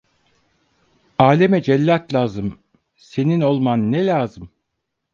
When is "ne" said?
3.91-4.05